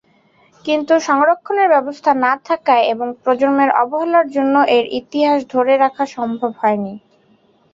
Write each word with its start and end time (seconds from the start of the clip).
কিন্তু 0.65 0.93
সংরক্ষণের 1.07 1.67
ব্যবস্থা 1.69 2.11
না 2.25 2.33
থাকায় 2.45 2.85
এবং 2.93 3.07
প্রজন্মের 3.21 3.71
অবহেলার 3.81 4.27
জন্য 4.29 4.55
এর 4.77 4.85
ইতিহাস 4.99 5.39
ধরে 5.53 5.73
রাখা 5.77 6.03
সম্ভব 6.15 6.51
হয়নি। 6.61 6.93